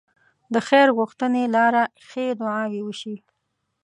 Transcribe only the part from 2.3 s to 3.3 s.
دعاوې وشي.